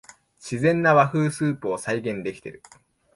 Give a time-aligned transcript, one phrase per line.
[0.39, 2.63] 自然な和風スープを再現できてる